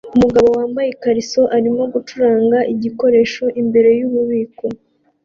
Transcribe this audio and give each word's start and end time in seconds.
Umugabo 0.15 0.47
wambaye 0.57 0.89
ikariso 0.91 1.41
arimo 1.57 1.83
gucuranga 1.93 2.57
igikoresho 2.73 3.45
imbere 3.61 3.89
yububiko 3.99 4.65